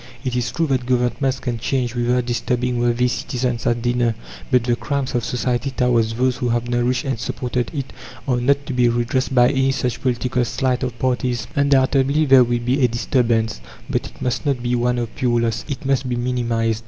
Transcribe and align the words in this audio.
It 0.25 0.35
is 0.35 0.51
true 0.51 0.65
that 0.65 0.87
Governments 0.87 1.39
can 1.39 1.59
change 1.59 1.93
without 1.93 2.25
disturbing 2.25 2.79
worthy 2.79 3.07
citizens 3.07 3.67
at 3.67 3.83
dinner, 3.83 4.15
but 4.49 4.63
the 4.63 4.75
crimes 4.75 5.13
of 5.13 5.23
society 5.23 5.69
towards 5.69 6.15
those 6.15 6.37
who 6.37 6.49
have 6.49 6.67
nourished 6.67 7.05
and 7.05 7.19
supported 7.19 7.69
it 7.71 7.93
are 8.27 8.37
not 8.41 8.65
to 8.65 8.73
be 8.73 8.89
redressed 8.89 9.35
by 9.35 9.49
any 9.49 9.71
such 9.71 10.01
political 10.01 10.43
sleight 10.43 10.81
of 10.81 10.97
parties. 10.97 11.45
Undoubtedly 11.55 12.25
there 12.25 12.43
will 12.43 12.57
be 12.57 12.83
a 12.83 12.87
disturbance, 12.87 13.61
but 13.91 14.07
it 14.07 14.19
must 14.23 14.43
not 14.43 14.63
be 14.63 14.73
one 14.73 14.97
of 14.97 15.13
pure 15.15 15.39
loss; 15.41 15.63
it 15.69 15.85
must 15.85 16.09
be 16.09 16.15
minimized. 16.15 16.79